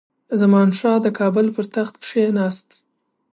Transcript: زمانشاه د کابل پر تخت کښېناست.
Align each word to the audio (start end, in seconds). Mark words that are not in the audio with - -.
زمانشاه 0.39 0.97
د 1.03 1.07
کابل 1.19 1.45
پر 1.55 1.65
تخت 1.75 1.93
کښېناست. 2.03 2.69